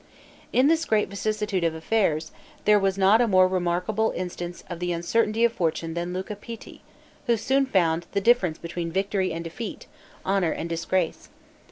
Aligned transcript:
In 0.51 0.65
this 0.65 0.85
great 0.85 1.09
vicissitude 1.09 1.63
of 1.63 1.75
affairs, 1.75 2.31
there 2.65 2.79
was 2.79 2.97
not 2.97 3.21
a 3.21 3.27
more 3.27 3.47
remarkable 3.47 4.11
instance 4.15 4.63
of 4.67 4.79
the 4.79 4.91
uncertainty 4.91 5.45
of 5.45 5.53
fortune 5.53 5.93
than 5.93 6.11
Luca 6.11 6.35
Pitti, 6.35 6.81
who 7.27 7.37
soon 7.37 7.67
found 7.67 8.07
the 8.13 8.19
difference 8.19 8.57
between 8.57 8.91
victory 8.91 9.31
and 9.31 9.43
defeat, 9.43 9.85
honor 10.25 10.49
and 10.53 10.67
disgrace. 10.67 11.29